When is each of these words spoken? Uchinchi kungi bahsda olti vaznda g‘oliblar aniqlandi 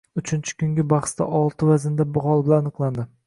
Uchinchi 0.19 0.53
kungi 0.63 0.85
bahsda 0.93 1.27
olti 1.41 1.69
vaznda 1.73 2.09
g‘oliblar 2.17 2.61
aniqlandi 2.65 3.07